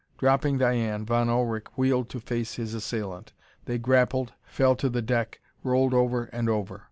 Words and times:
Dropping 0.17 0.57
Diane, 0.57 1.05
Von 1.05 1.29
Ullrich 1.29 1.67
wheeled 1.75 2.09
to 2.09 2.19
face 2.19 2.55
his 2.55 2.73
assailant. 2.73 3.33
They 3.65 3.77
grappled, 3.77 4.33
fell 4.47 4.75
to 4.77 4.89
the 4.89 5.03
deck, 5.03 5.41
rolled 5.61 5.93
over 5.93 6.23
and 6.33 6.49
over. 6.49 6.79